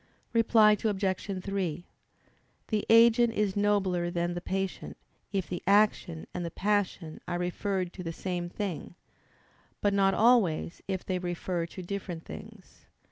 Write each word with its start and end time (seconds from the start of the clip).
Reply 0.33 0.75
Obj. 0.83 1.43
3: 1.43 1.85
The 2.69 2.85
agent 2.89 3.33
is 3.33 3.55
nobler 3.55 4.09
than 4.09 4.33
the 4.33 4.41
patient, 4.41 4.97
if 5.31 5.47
the 5.47 5.61
action 5.67 6.25
and 6.33 6.43
the 6.43 6.49
passion 6.49 7.21
are 7.27 7.37
referred 7.37 7.93
to 7.93 8.03
the 8.03 8.11
same 8.11 8.49
thing: 8.49 8.95
but 9.79 9.93
not 9.93 10.15
always, 10.15 10.81
if 10.87 11.05
they 11.05 11.19
refer 11.19 11.67
to 11.67 11.83
different 11.83 12.25
things. 12.25 12.87